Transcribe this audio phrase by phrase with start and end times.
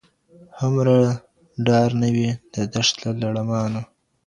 [0.59, 0.95] هومره
[1.67, 3.81] ډار نه وي د دښت له لړمانو